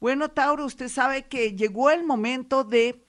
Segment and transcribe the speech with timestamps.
[0.00, 3.04] Bueno, Tauro, usted sabe que llegó el momento de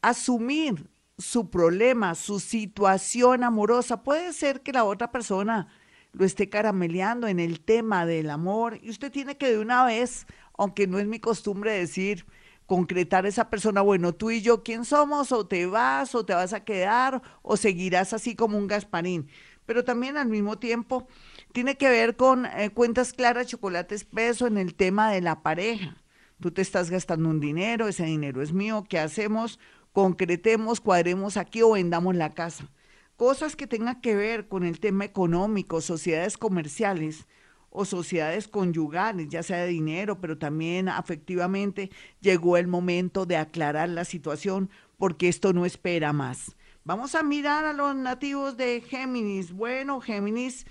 [0.00, 4.02] asumir su problema, su situación amorosa.
[4.02, 5.68] Puede ser que la otra persona
[6.12, 10.26] lo esté carameleando en el tema del amor y usted tiene que de una vez
[10.56, 12.26] aunque no es mi costumbre decir,
[12.66, 15.32] concretar esa persona, bueno, tú y yo, ¿quién somos?
[15.32, 19.28] O te vas, o te vas a quedar, o seguirás así como un Gasparín.
[19.66, 21.06] Pero también al mismo tiempo
[21.52, 25.96] tiene que ver con eh, cuentas claras, chocolate espeso en el tema de la pareja.
[26.40, 29.60] Tú te estás gastando un dinero, ese dinero es mío, ¿qué hacemos?
[29.92, 32.68] Concretemos, cuadremos aquí o vendamos la casa.
[33.16, 37.28] Cosas que tengan que ver con el tema económico, sociedades comerciales,
[37.72, 43.88] o sociedades conyugales, ya sea de dinero, pero también afectivamente, llegó el momento de aclarar
[43.88, 46.54] la situación porque esto no espera más.
[46.84, 49.52] Vamos a mirar a los nativos de Géminis.
[49.52, 50.66] Bueno, Géminis,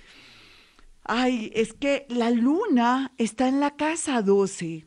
[1.03, 4.85] ay, es que la luna está en la casa 12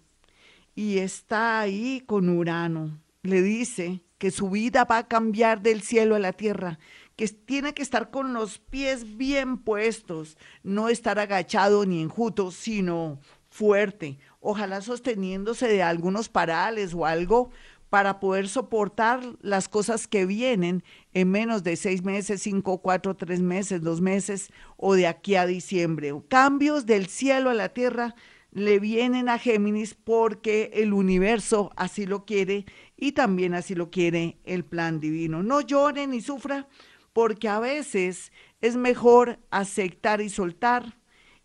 [0.75, 3.01] y está ahí con Urano.
[3.23, 6.79] Le dice que su vida va a cambiar del cielo a la tierra
[7.17, 13.21] que tiene que estar con los pies bien puestos, no estar agachado ni enjuto, sino
[13.49, 17.51] fuerte, ojalá sosteniéndose de algunos parales o algo
[17.89, 20.83] para poder soportar las cosas que vienen
[21.13, 25.47] en menos de seis meses, cinco, cuatro, tres meses, dos meses o de aquí a
[25.47, 26.13] diciembre.
[26.27, 28.17] Cambios del cielo a la tierra
[28.51, 32.67] le vienen a Géminis porque el universo así lo quiere
[32.97, 35.45] y también así lo quiere el plan divino.
[35.45, 36.67] No llore ni sufra
[37.15, 40.99] porque a veces es mejor aceptar y soltar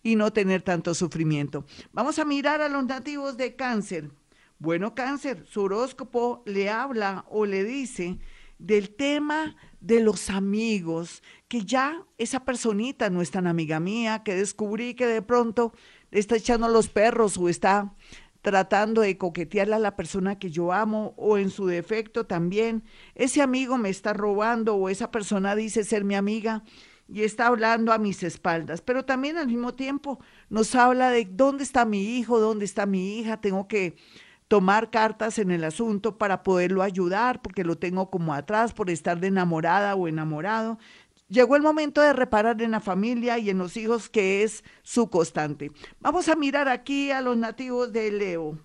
[0.04, 1.66] y no tener tanto sufrimiento.
[1.94, 4.12] Vamos a mirar a los nativos de cáncer.
[4.58, 8.20] Bueno, cáncer, su horóscopo le habla o le dice
[8.58, 14.36] del tema de los amigos, que ya esa personita no es tan amiga mía, que
[14.36, 15.72] descubrí que de pronto
[16.12, 17.94] está echando los perros o está
[18.42, 22.84] tratando de coquetearle a la persona que yo amo o en su defecto también,
[23.16, 26.64] ese amigo me está robando o esa persona dice ser mi amiga
[27.08, 31.64] y está hablando a mis espaldas, pero también al mismo tiempo nos habla de dónde
[31.64, 33.96] está mi hijo, dónde está mi hija, tengo que
[34.48, 39.20] tomar cartas en el asunto para poderlo ayudar porque lo tengo como atrás por estar
[39.20, 40.80] de enamorada o enamorado.
[41.30, 45.10] Llegó el momento de reparar en la familia y en los hijos, que es su
[45.12, 45.72] constante.
[46.00, 48.58] Vamos a mirar aquí a los nativos de Leo.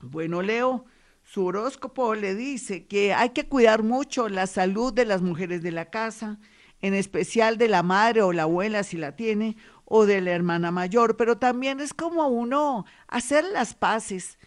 [0.00, 0.84] Bueno, Leo,
[1.24, 5.72] su horóscopo le dice que hay que cuidar mucho la salud de las mujeres de
[5.72, 6.38] la casa,
[6.80, 10.70] en especial de la madre o la abuela si la tiene, o de la hermana
[10.70, 14.38] mayor, pero también es como uno hacer las paces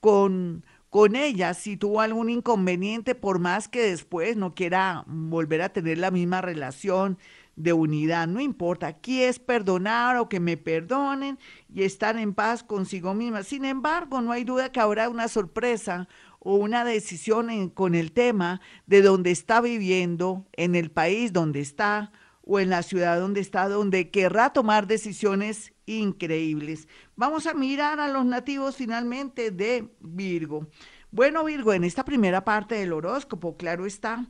[0.00, 5.72] con con ella si tuvo algún inconveniente, por más que después no quiera volver a
[5.72, 7.16] tener la misma relación
[7.56, 11.38] de unidad, no importa, aquí es perdonar o que me perdonen
[11.72, 13.42] y estar en paz consigo misma.
[13.42, 16.08] Sin embargo, no hay duda que habrá una sorpresa
[16.38, 22.12] o una decisión con el tema de donde está viviendo, en el país donde está
[22.42, 26.88] o en la ciudad donde está, donde querrá tomar decisiones increíbles.
[27.16, 30.66] Vamos a mirar a los nativos finalmente de Virgo.
[31.10, 34.26] Bueno, Virgo, en esta primera parte del horóscopo, claro está,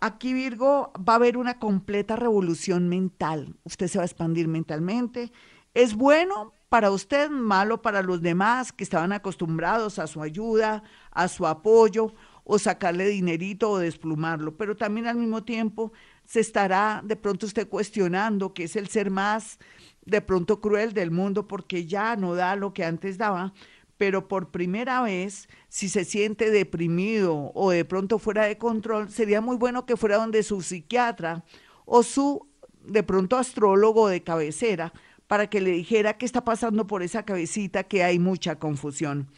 [0.00, 3.56] aquí Virgo va a haber una completa revolución mental.
[3.64, 5.32] Usted se va a expandir mentalmente.
[5.74, 11.28] Es bueno para usted, malo para los demás que estaban acostumbrados a su ayuda, a
[11.28, 12.12] su apoyo
[12.44, 15.92] o sacarle dinerito o desplumarlo, pero también al mismo tiempo
[16.28, 19.58] se estará de pronto usted cuestionando que es el ser más
[20.04, 23.54] de pronto cruel del mundo porque ya no da lo que antes daba,
[23.96, 29.40] pero por primera vez, si se siente deprimido o de pronto fuera de control, sería
[29.40, 31.44] muy bueno que fuera donde su psiquiatra
[31.86, 32.46] o su
[32.84, 34.92] de pronto astrólogo de cabecera
[35.28, 39.28] para que le dijera qué está pasando por esa cabecita, que hay mucha confusión.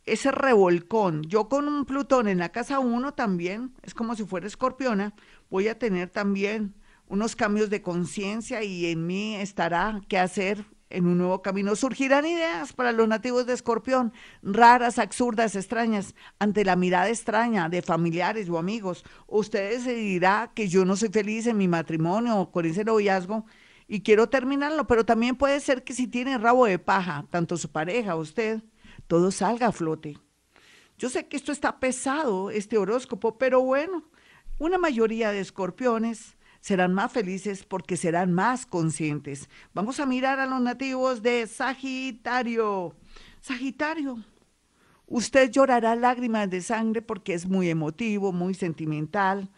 [0.06, 1.24] ese revolcón.
[1.24, 5.14] Yo con un Plutón en la casa 1 también, es como si fuera escorpiona,
[5.50, 6.76] voy a tener también
[7.08, 11.76] unos cambios de conciencia y en mí estará qué hacer en un nuevo camino.
[11.76, 17.82] Surgirán ideas para los nativos de Escorpión, raras, absurdas, extrañas, ante la mirada extraña de
[17.82, 19.04] familiares o amigos.
[19.28, 23.46] Ustedes se dirá que yo no soy feliz en mi matrimonio o con ese noviazgo
[23.92, 27.72] y quiero terminarlo, pero también puede ser que si tiene rabo de paja, tanto su
[27.72, 28.62] pareja usted,
[29.08, 30.20] todo salga a flote.
[31.00, 34.04] Yo sé que esto está pesado, este horóscopo, pero bueno,
[34.60, 39.50] una mayoría de escorpiones serán más felices porque serán más conscientes.
[39.74, 42.96] Vamos a mirar a los nativos de Sagitario.
[43.42, 44.24] Sagitario,
[45.08, 49.50] usted llorará lágrimas de sangre porque es muy emotivo, muy sentimental,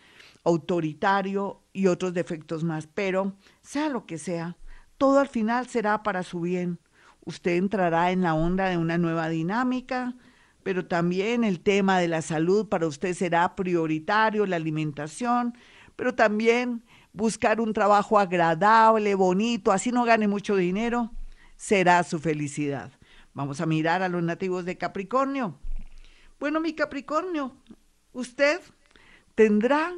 [0.43, 4.57] autoritario y otros defectos más, pero sea lo que sea,
[4.97, 6.79] todo al final será para su bien.
[7.25, 10.15] Usted entrará en la onda de una nueva dinámica,
[10.63, 15.55] pero también el tema de la salud para usted será prioritario, la alimentación,
[15.95, 16.83] pero también
[17.13, 21.11] buscar un trabajo agradable, bonito, así no gane mucho dinero,
[21.55, 22.91] será su felicidad.
[23.33, 25.57] Vamos a mirar a los nativos de Capricornio.
[26.39, 27.55] Bueno, mi Capricornio,
[28.13, 28.59] usted
[29.35, 29.93] tendrá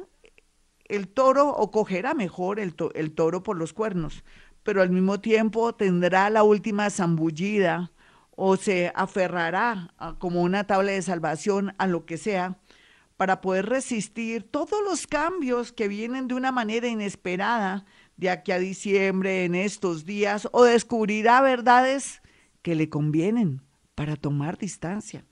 [0.84, 4.24] el toro o cogerá mejor el, el toro por los cuernos,
[4.62, 7.90] pero al mismo tiempo tendrá la última zambullida
[8.36, 12.58] o se aferrará como una tabla de salvación a lo que sea
[13.16, 17.84] para poder resistir todos los cambios que vienen de una manera inesperada
[18.16, 22.22] de aquí a diciembre en estos días o descubrirá verdades
[22.62, 23.60] que le convienen
[23.94, 25.24] para tomar distancia,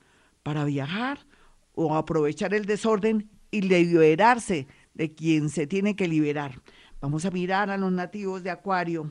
[0.43, 1.27] para viajar
[1.75, 6.61] o aprovechar el desorden y liberarse de quien se tiene que liberar.
[7.01, 9.11] Vamos a mirar a los nativos de Acuario.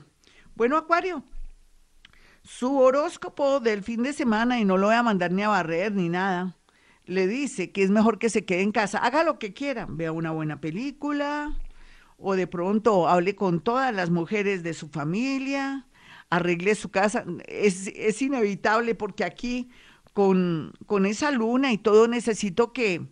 [0.56, 1.24] Bueno, Acuario,
[2.44, 5.94] su horóscopo del fin de semana, y no lo voy a mandar ni a barrer
[5.94, 6.56] ni nada,
[7.06, 10.12] le dice que es mejor que se quede en casa, haga lo que quiera, vea
[10.12, 11.54] una buena película
[12.18, 15.88] o de pronto hable con todas las mujeres de su familia,
[16.30, 17.26] arregle su casa.
[17.48, 19.70] Es, es inevitable porque aquí
[20.14, 23.08] con, con esa luna y todo necesito que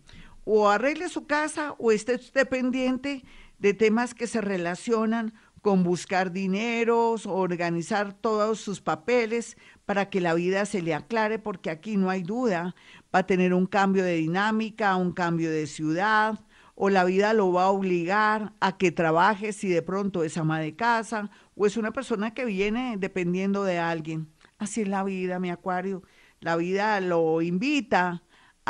[0.52, 3.22] o arregle su casa o esté usted pendiente
[3.60, 10.34] de temas que se relacionan con buscar dineros, organizar todos sus papeles para que la
[10.34, 12.74] vida se le aclare, porque aquí no hay duda
[13.14, 16.40] va a tener un cambio de dinámica, un cambio de ciudad,
[16.74, 20.58] o la vida lo va a obligar a que trabaje si de pronto es ama
[20.58, 24.32] de casa o es una persona que viene dependiendo de alguien.
[24.58, 26.02] Así es la vida, mi acuario.
[26.40, 28.24] La vida lo invita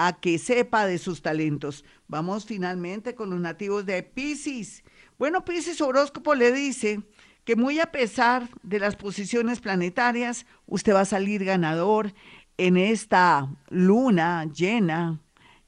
[0.06, 1.84] a que sepa de sus talentos.
[2.08, 4.82] Vamos finalmente con los nativos de Pisces.
[5.18, 7.02] Bueno, Pisces horóscopo le dice
[7.44, 12.14] que muy a pesar de las posiciones planetarias, usted va a salir ganador
[12.56, 15.20] en esta luna llena,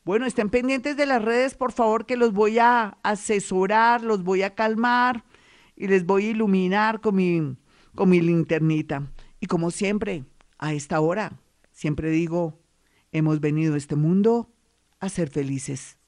[0.04, 4.42] Bueno, estén pendientes de las redes, por favor, que los voy a asesorar, los voy
[4.42, 5.24] a calmar
[5.76, 7.56] y les voy a iluminar con mi
[7.94, 9.12] con mi linternita.
[9.40, 10.24] Y como siempre,
[10.58, 11.40] a esta hora,
[11.70, 12.60] siempre digo,
[13.10, 14.52] hemos venido a este mundo
[15.00, 15.98] a ser felices.